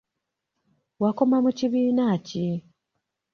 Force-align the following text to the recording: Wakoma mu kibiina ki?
Wakoma 1.01 1.37
mu 1.43 1.51
kibiina 1.57 2.05
ki? 2.27 2.45